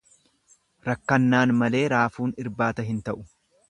[0.87, 3.27] Rakkannaan malee raafuun irbaata hin ta'u.